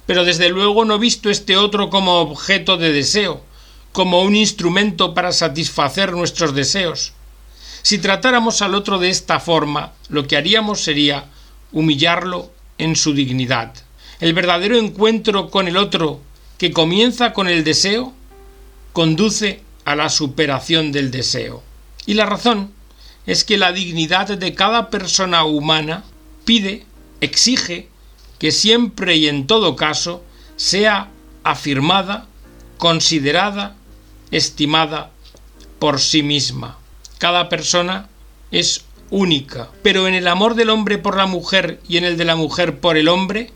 pero 0.06 0.25
desde 0.25 0.49
luego 0.49 0.85
no 0.85 0.99
visto 0.99 1.30
este 1.30 1.56
otro 1.56 1.90
como 1.90 2.21
objeto 2.21 2.76
de 2.76 2.92
deseo, 2.92 3.42
como 3.92 4.23
un 4.23 4.35
instrumento 4.35 5.14
para 5.14 5.32
satisfacer 5.32 6.12
nuestros 6.12 6.54
deseos. 6.54 7.12
Si 7.82 7.99
tratáramos 7.99 8.62
al 8.62 8.75
otro 8.75 8.99
de 8.99 9.11
esta 9.11 9.40
forma, 9.40 9.92
lo 10.09 10.26
que 10.26 10.37
haríamos 10.37 10.80
sería 10.80 11.26
humillarlo 11.73 12.50
en 12.78 12.97
su 12.97 13.12
dignidad. 13.12 13.75
El 14.21 14.35
verdadero 14.35 14.78
encuentro 14.78 15.50
con 15.50 15.68
el 15.68 15.76
otro, 15.76 16.21
que 16.59 16.71
comienza 16.71 17.32
con 17.32 17.49
el 17.49 17.64
deseo, 17.64 18.12
conduce 18.92 19.62
a 19.85 19.97
la 19.97 20.09
superación 20.09 20.92
del 20.92 21.11
deseo. 21.11 21.62
Y 22.06 22.14
la 22.14 22.26
razón 22.26 22.73
es 23.26 23.44
que 23.44 23.56
la 23.56 23.73
dignidad 23.73 24.28
de 24.28 24.54
cada 24.54 24.90
persona 24.90 25.44
humana 25.44 26.04
pide, 26.44 26.85
exige, 27.21 27.88
que 28.43 28.51
siempre 28.51 29.15
y 29.15 29.29
en 29.29 29.47
todo 29.47 29.77
caso 29.77 30.25
sea 30.57 31.11
afirmada, 31.45 32.27
considerada, 32.77 33.77
estimada 34.33 35.13
por 35.79 36.01
sí 36.01 36.25
misma. 36.25 36.77
Cada 37.19 37.49
persona 37.49 38.09
es 38.51 38.85
única, 39.11 39.69
pero 39.85 40.09
en 40.09 40.15
el 40.15 40.27
amor 40.27 40.57
del 40.57 40.71
hombre 40.71 40.99
por 40.99 41.17
la 41.17 41.27
mujer 41.27 41.81
y 41.89 41.99
en 41.99 42.05
el 42.05 42.17
de 42.17 42.25
la 42.25 42.35
mujer 42.35 42.81
por 42.81 42.97
el 42.97 43.07
hombre, 43.07 43.53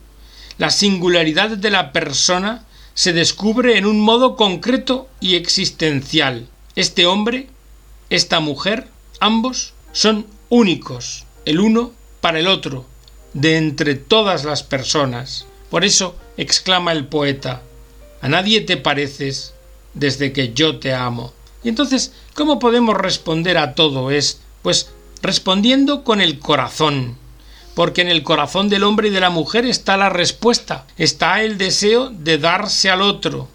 la 0.56 0.70
singularidad 0.70 1.50
de 1.50 1.70
la 1.70 1.90
persona 1.90 2.64
se 2.94 3.12
descubre 3.12 3.78
en 3.78 3.86
un 3.86 3.98
modo 3.98 4.36
concreto 4.36 5.08
y 5.18 5.34
existencial. 5.34 6.46
Este 6.76 7.06
hombre, 7.06 7.48
esta 8.08 8.38
mujer, 8.38 8.86
ambos 9.18 9.74
son 9.90 10.28
únicos, 10.48 11.24
el 11.44 11.58
uno 11.58 11.90
para 12.20 12.38
el 12.38 12.46
otro, 12.46 12.86
de 13.36 13.58
entre 13.58 13.94
todas 13.94 14.44
las 14.44 14.62
personas. 14.62 15.46
Por 15.70 15.84
eso 15.84 16.16
exclama 16.38 16.92
el 16.92 17.06
poeta, 17.06 17.62
a 18.22 18.28
nadie 18.28 18.62
te 18.62 18.78
pareces 18.78 19.52
desde 19.92 20.32
que 20.32 20.54
yo 20.54 20.78
te 20.78 20.94
amo. 20.94 21.32
Y 21.62 21.68
entonces, 21.68 22.12
¿cómo 22.34 22.58
podemos 22.58 22.96
responder 22.96 23.58
a 23.58 23.74
todo 23.74 24.10
esto? 24.10 24.40
Pues 24.62 24.90
respondiendo 25.22 26.02
con 26.02 26.20
el 26.20 26.38
corazón, 26.38 27.18
porque 27.74 28.00
en 28.00 28.08
el 28.08 28.22
corazón 28.22 28.70
del 28.70 28.84
hombre 28.84 29.08
y 29.08 29.10
de 29.10 29.20
la 29.20 29.30
mujer 29.30 29.66
está 29.66 29.98
la 29.98 30.08
respuesta, 30.08 30.86
está 30.96 31.42
el 31.42 31.58
deseo 31.58 32.08
de 32.08 32.38
darse 32.38 32.88
al 32.88 33.02
otro, 33.02 33.48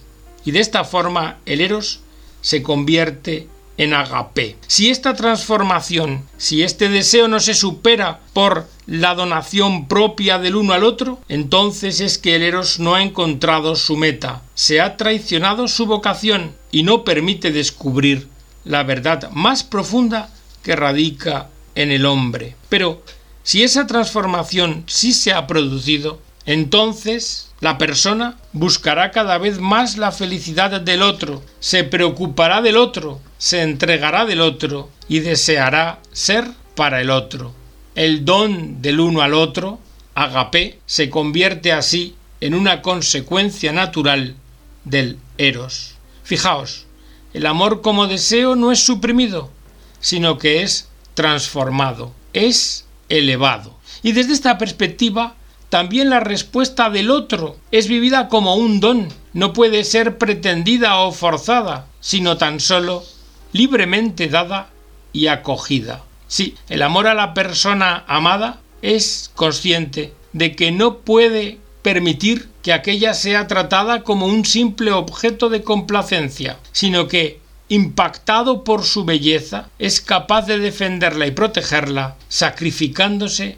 y 0.46 0.52
de 0.52 0.60
esta 0.60 0.84
forma 0.84 1.40
el 1.46 1.60
eros 1.60 2.02
se 2.42 2.62
convierte 2.62 3.48
en 3.78 3.94
agape. 3.94 4.58
Si 4.68 4.90
esta 4.90 5.16
transformación, 5.16 6.28
si 6.38 6.63
este 6.63 6.90
deseo 6.90 7.28
no 7.28 7.40
se 7.40 7.54
supera 7.54 8.20
por 8.34 8.68
la 8.86 9.16
donación 9.16 9.88
propia 9.88 10.38
del 10.38 10.56
uno 10.56 10.74
al 10.74 10.84
otro, 10.84 11.20
entonces 11.30 12.00
es 12.01 12.18
que 12.18 12.36
el 12.36 12.44
Eros 12.44 12.80
no 12.80 12.96
ha 12.96 13.04
encontrado 13.04 13.75
su 13.75 13.98
meta, 13.98 14.42
se 14.54 14.82
ha 14.82 14.98
traicionado 14.98 15.68
su 15.68 15.86
vocación 15.86 16.56
y 16.72 16.84
no 16.84 17.04
permite 17.04 17.51
descubrir 17.51 18.28
la 18.63 18.84
verdad 18.84 19.30
más 19.32 19.63
profunda 19.63 20.30
que 20.63 20.75
radica 20.75 21.50
en 21.75 21.92
el 21.92 22.06
hombre. 22.06 22.56
Pero 22.70 23.01
si 23.44 23.63
esa 23.63 23.88
transformación 23.88 24.84
sí 24.88 25.13
se 25.13 25.34
ha 25.34 25.48
producido, 25.48 26.20
entonces 26.45 27.51
la 27.60 27.77
persona 27.77 28.38
buscará 28.53 29.12
cada 29.12 29.38
vez 29.38 29.60
más 29.60 29.98
la 29.98 30.12
felicidad 30.12 30.81
del 30.81 31.03
otro, 31.03 31.43
se 31.60 31.83
preocupará 31.83 32.62
del 32.62 32.77
otro, 32.77 33.19
se 33.38 33.62
entregará 33.62 34.25
del 34.25 34.41
otro 34.41 34.89
y 35.07 35.19
deseará 35.19 36.00
ser 36.12 36.48
para 36.75 37.01
el 37.01 37.12
otro. 37.12 37.53
El 37.93 38.25
don 38.25 38.81
del 38.81 39.00
uno 39.00 39.21
al 39.21 39.33
otro, 39.33 39.79
agape, 40.15 40.79
se 40.86 41.10
convierte 41.10 41.71
así 41.71 42.15
en 42.39 42.55
una 42.55 42.81
consecuencia 42.81 43.71
natural 43.71 44.36
del 44.83 45.19
eros. 45.38 45.95
Fijaos, 46.24 46.86
el 47.33 47.45
amor 47.45 47.81
como 47.81 48.07
deseo 48.07 48.55
no 48.55 48.71
es 48.71 48.79
suprimido, 48.79 49.51
sino 50.00 50.38
que 50.38 50.63
es 50.63 50.89
transformado, 51.13 52.13
es 52.33 52.86
elevado. 53.10 53.77
Y 54.01 54.13
desde 54.13 54.33
esta 54.33 54.57
perspectiva, 54.57 55.36
también 55.72 56.10
la 56.10 56.20
respuesta 56.20 56.90
del 56.90 57.10
otro 57.10 57.56
es 57.72 57.88
vivida 57.88 58.28
como 58.28 58.56
un 58.56 58.82
don, 58.82 59.08
no 59.32 59.54
puede 59.54 59.86
ser 59.86 60.18
pretendida 60.18 60.98
o 60.98 61.13
forzada, 61.13 61.88
sino 62.01 62.36
tan 62.36 62.60
solo 62.60 63.06
libremente 63.54 64.28
dada 64.28 64.68
y 65.13 65.28
acogida. 65.28 66.04
Sí, 66.28 66.56
el 66.68 66.82
amor 66.82 67.08
a 67.08 67.13
la 67.13 67.34
persona 67.34 68.04
amada 68.10 68.60
es 68.82 69.32
consciente 69.34 70.13
de 70.34 70.58
que 70.58 70.74
no 70.74 70.98
puede 70.98 71.60
permitir 71.84 72.50
que 72.63 72.74
aquella 72.74 73.13
sea 73.13 73.48
tratada 73.48 74.04
como 74.04 74.25
un 74.25 74.44
simple 74.44 74.92
objeto 74.92 75.48
de 75.48 75.63
complacencia, 75.63 76.60
sino 76.74 77.08
que, 77.08 77.40
impactado 77.70 78.66
por 78.66 78.84
su 78.84 79.06
belleza, 79.06 79.70
es 79.80 80.01
capaz 80.01 80.48
de 80.48 80.60
defenderla 80.60 81.28
y 81.28 81.32
protegerla, 81.32 82.18
sacrificándose 82.28 83.58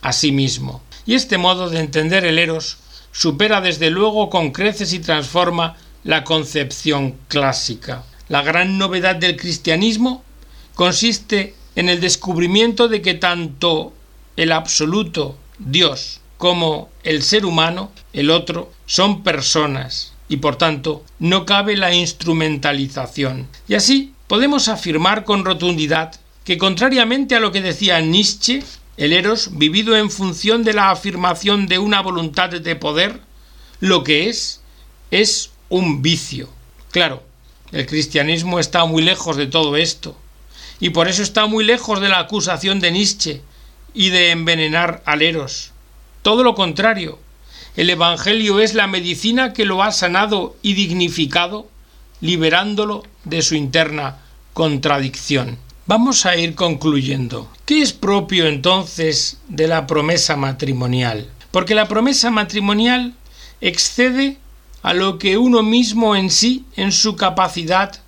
a 0.00 0.12
sí 0.12 0.32
mismo. 0.32 0.82
Y 1.06 1.14
este 1.14 1.38
modo 1.38 1.68
de 1.68 1.80
entender 1.80 2.24
el 2.24 2.38
eros 2.38 2.78
supera 3.12 3.60
desde 3.60 3.90
luego 3.90 4.30
con 4.30 4.52
creces 4.52 4.92
y 4.92 5.00
transforma 5.00 5.76
la 6.04 6.24
concepción 6.24 7.16
clásica. 7.28 8.04
La 8.28 8.42
gran 8.42 8.78
novedad 8.78 9.16
del 9.16 9.36
cristianismo 9.36 10.22
consiste 10.74 11.54
en 11.76 11.88
el 11.88 12.00
descubrimiento 12.00 12.88
de 12.88 13.02
que 13.02 13.14
tanto 13.14 13.92
el 14.36 14.52
absoluto 14.52 15.36
Dios 15.58 16.20
como 16.38 16.88
el 17.04 17.22
ser 17.22 17.44
humano, 17.44 17.92
el 18.12 18.30
otro, 18.30 18.72
son 18.86 19.22
personas 19.22 20.12
y 20.28 20.38
por 20.38 20.56
tanto 20.56 21.04
no 21.18 21.46
cabe 21.46 21.76
la 21.76 21.94
instrumentalización. 21.94 23.48
Y 23.68 23.74
así 23.74 24.12
podemos 24.26 24.68
afirmar 24.68 25.24
con 25.24 25.44
rotundidad 25.44 26.18
que 26.44 26.58
contrariamente 26.58 27.36
a 27.36 27.40
lo 27.40 27.52
que 27.52 27.60
decía 27.60 28.00
Nietzsche, 28.00 28.62
el 29.02 29.12
eros, 29.12 29.58
vivido 29.58 29.96
en 29.96 30.12
función 30.12 30.62
de 30.62 30.74
la 30.74 30.92
afirmación 30.92 31.66
de 31.66 31.80
una 31.80 32.00
voluntad 32.00 32.50
de 32.50 32.76
poder, 32.76 33.18
lo 33.80 34.04
que 34.04 34.28
es, 34.28 34.60
es 35.10 35.50
un 35.68 36.02
vicio. 36.02 36.48
Claro, 36.92 37.20
el 37.72 37.84
cristianismo 37.86 38.60
está 38.60 38.84
muy 38.84 39.02
lejos 39.02 39.36
de 39.36 39.48
todo 39.48 39.76
esto, 39.76 40.16
y 40.78 40.90
por 40.90 41.08
eso 41.08 41.24
está 41.24 41.46
muy 41.46 41.64
lejos 41.64 42.00
de 42.00 42.10
la 42.10 42.20
acusación 42.20 42.78
de 42.78 42.92
Nietzsche 42.92 43.42
y 43.92 44.10
de 44.10 44.30
envenenar 44.30 45.02
al 45.04 45.22
eros. 45.22 45.72
Todo 46.22 46.44
lo 46.44 46.54
contrario, 46.54 47.18
el 47.74 47.90
Evangelio 47.90 48.60
es 48.60 48.72
la 48.72 48.86
medicina 48.86 49.52
que 49.52 49.64
lo 49.64 49.82
ha 49.82 49.90
sanado 49.90 50.54
y 50.62 50.74
dignificado, 50.74 51.66
liberándolo 52.20 53.02
de 53.24 53.42
su 53.42 53.56
interna 53.56 54.18
contradicción. 54.52 55.58
Vamos 55.84 56.26
a 56.26 56.36
ir 56.36 56.54
concluyendo. 56.54 57.50
¿Qué 57.64 57.82
es 57.82 57.92
propio 57.92 58.46
entonces 58.46 59.40
de 59.48 59.66
la 59.66 59.88
promesa 59.88 60.36
matrimonial? 60.36 61.28
Porque 61.50 61.74
la 61.74 61.88
promesa 61.88 62.30
matrimonial 62.30 63.14
excede 63.60 64.38
a 64.84 64.94
lo 64.94 65.18
que 65.18 65.38
uno 65.38 65.64
mismo 65.64 66.14
en 66.14 66.30
sí, 66.30 66.64
en 66.76 66.92
su 66.92 67.16
capacidad, 67.16 68.00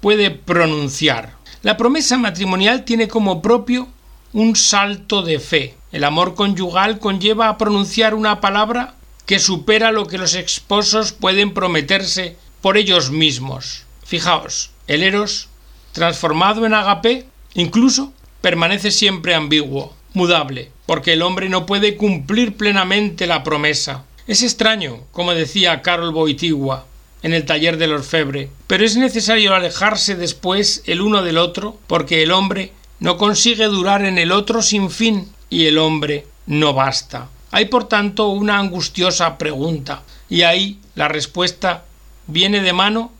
puede 0.00 0.30
pronunciar. 0.30 1.34
La 1.62 1.76
promesa 1.76 2.16
matrimonial 2.16 2.84
tiene 2.84 3.08
como 3.08 3.42
propio 3.42 3.88
un 4.32 4.54
salto 4.54 5.22
de 5.22 5.40
fe. 5.40 5.74
El 5.90 6.04
amor 6.04 6.36
conyugal 6.36 7.00
conlleva 7.00 7.48
a 7.48 7.58
pronunciar 7.58 8.14
una 8.14 8.40
palabra 8.40 8.94
que 9.26 9.40
supera 9.40 9.90
lo 9.90 10.06
que 10.06 10.18
los 10.18 10.34
esposos 10.34 11.10
pueden 11.10 11.54
prometerse 11.54 12.36
por 12.60 12.76
ellos 12.76 13.10
mismos. 13.10 13.82
Fijaos, 14.04 14.70
el 14.86 15.02
eros 15.02 15.48
transformado 15.96 16.66
en 16.66 16.74
agape, 16.74 17.24
incluso 17.54 18.12
permanece 18.42 18.90
siempre 18.90 19.34
ambiguo, 19.34 19.94
mudable, 20.12 20.70
porque 20.84 21.14
el 21.14 21.22
hombre 21.22 21.48
no 21.48 21.64
puede 21.64 21.96
cumplir 21.96 22.54
plenamente 22.54 23.26
la 23.26 23.42
promesa. 23.42 24.04
Es 24.26 24.42
extraño, 24.42 24.98
como 25.10 25.32
decía 25.32 25.80
Carol 25.80 26.12
Boitigua 26.12 26.84
en 27.22 27.32
el 27.32 27.46
taller 27.46 27.78
del 27.78 27.94
orfebre, 27.94 28.50
pero 28.66 28.84
es 28.84 28.98
necesario 28.98 29.54
alejarse 29.54 30.16
después 30.16 30.82
el 30.84 31.00
uno 31.00 31.22
del 31.22 31.38
otro, 31.38 31.78
porque 31.86 32.22
el 32.22 32.30
hombre 32.30 32.72
no 33.00 33.16
consigue 33.16 33.64
durar 33.64 34.04
en 34.04 34.18
el 34.18 34.32
otro 34.32 34.60
sin 34.60 34.90
fin 34.90 35.32
y 35.48 35.64
el 35.64 35.78
hombre 35.78 36.26
no 36.44 36.74
basta. 36.74 37.30
Hay 37.52 37.64
por 37.64 37.88
tanto 37.88 38.28
una 38.28 38.58
angustiosa 38.58 39.38
pregunta, 39.38 40.02
y 40.28 40.42
ahí 40.42 40.78
la 40.94 41.08
respuesta 41.08 41.84
viene 42.26 42.60
de 42.60 42.74
mano 42.74 43.12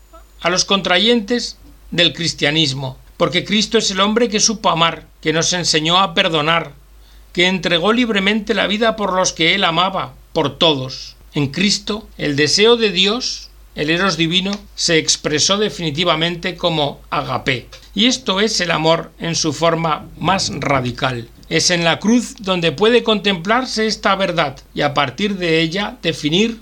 a 0.42 0.50
los 0.50 0.66
contrayentes 0.66 1.56
del 1.90 2.12
cristianismo, 2.12 2.98
porque 3.16 3.44
Cristo 3.44 3.78
es 3.78 3.90
el 3.90 4.00
hombre 4.00 4.28
que 4.28 4.40
supo 4.40 4.70
amar, 4.70 5.06
que 5.20 5.32
nos 5.32 5.52
enseñó 5.52 5.98
a 5.98 6.14
perdonar, 6.14 6.72
que 7.32 7.46
entregó 7.46 7.92
libremente 7.92 8.54
la 8.54 8.66
vida 8.66 8.96
por 8.96 9.12
los 9.12 9.32
que 9.32 9.54
él 9.54 9.64
amaba, 9.64 10.14
por 10.32 10.58
todos. 10.58 11.16
En 11.34 11.48
Cristo, 11.48 12.08
el 12.16 12.34
deseo 12.34 12.76
de 12.76 12.90
Dios, 12.90 13.50
el 13.74 13.90
eros 13.90 14.16
divino, 14.16 14.52
se 14.74 14.96
expresó 14.96 15.58
definitivamente 15.58 16.56
como 16.56 17.00
agape. 17.10 17.68
Y 17.94 18.06
esto 18.06 18.40
es 18.40 18.60
el 18.60 18.70
amor 18.70 19.12
en 19.18 19.34
su 19.34 19.52
forma 19.52 20.06
más 20.18 20.50
radical. 20.54 21.28
Es 21.48 21.70
en 21.70 21.84
la 21.84 21.98
cruz 21.98 22.36
donde 22.40 22.72
puede 22.72 23.02
contemplarse 23.02 23.86
esta 23.86 24.14
verdad 24.16 24.58
y 24.74 24.80
a 24.80 24.94
partir 24.94 25.36
de 25.36 25.60
ella 25.60 25.98
definir 26.02 26.60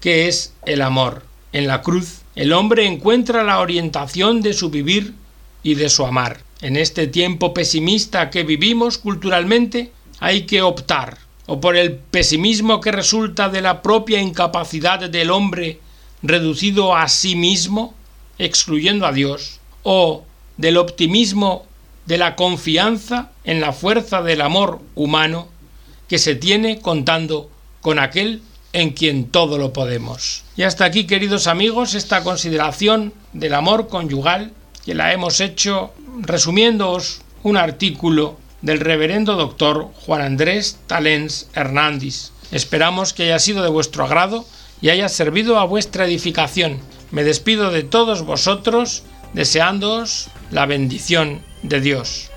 qué 0.00 0.26
es 0.26 0.54
el 0.66 0.82
amor. 0.82 1.22
En 1.52 1.66
la 1.66 1.82
cruz 1.82 2.23
el 2.34 2.52
hombre 2.52 2.86
encuentra 2.86 3.44
la 3.44 3.60
orientación 3.60 4.42
de 4.42 4.54
su 4.54 4.70
vivir 4.70 5.14
y 5.62 5.74
de 5.74 5.88
su 5.88 6.04
amar. 6.04 6.40
En 6.60 6.76
este 6.76 7.06
tiempo 7.06 7.54
pesimista 7.54 8.30
que 8.30 8.42
vivimos 8.42 8.98
culturalmente, 8.98 9.92
hay 10.20 10.42
que 10.42 10.62
optar 10.62 11.18
o 11.46 11.60
por 11.60 11.76
el 11.76 11.94
pesimismo 11.94 12.80
que 12.80 12.92
resulta 12.92 13.48
de 13.48 13.60
la 13.60 13.82
propia 13.82 14.20
incapacidad 14.20 15.10
del 15.10 15.30
hombre 15.30 15.80
reducido 16.22 16.96
a 16.96 17.08
sí 17.08 17.36
mismo, 17.36 17.94
excluyendo 18.38 19.06
a 19.06 19.12
Dios, 19.12 19.60
o 19.82 20.24
del 20.56 20.78
optimismo 20.78 21.66
de 22.06 22.18
la 22.18 22.34
confianza 22.36 23.30
en 23.44 23.60
la 23.60 23.72
fuerza 23.72 24.22
del 24.22 24.40
amor 24.40 24.80
humano 24.94 25.48
que 26.08 26.18
se 26.18 26.34
tiene 26.34 26.80
contando 26.80 27.50
con 27.82 27.98
aquel 27.98 28.40
en 28.74 28.90
quien 28.90 29.30
todo 29.30 29.56
lo 29.56 29.72
podemos. 29.72 30.42
Y 30.56 30.64
hasta 30.64 30.84
aquí, 30.84 31.06
queridos 31.06 31.46
amigos, 31.46 31.94
esta 31.94 32.22
consideración 32.22 33.14
del 33.32 33.54
amor 33.54 33.88
conyugal 33.88 34.52
que 34.84 34.94
la 34.94 35.12
hemos 35.12 35.40
hecho 35.40 35.92
resumiéndoos 36.20 37.22
un 37.44 37.56
artículo 37.56 38.36
del 38.62 38.80
reverendo 38.80 39.36
doctor 39.36 39.90
Juan 40.04 40.22
Andrés 40.22 40.78
Talens 40.86 41.48
Hernández. 41.54 42.32
Esperamos 42.50 43.12
que 43.12 43.24
haya 43.24 43.38
sido 43.38 43.62
de 43.62 43.70
vuestro 43.70 44.04
agrado 44.04 44.44
y 44.80 44.90
haya 44.90 45.08
servido 45.08 45.58
a 45.58 45.64
vuestra 45.64 46.04
edificación. 46.04 46.80
Me 47.12 47.22
despido 47.22 47.70
de 47.70 47.84
todos 47.84 48.22
vosotros 48.22 49.04
deseándoos 49.34 50.28
la 50.50 50.66
bendición 50.66 51.42
de 51.62 51.80
Dios. 51.80 52.30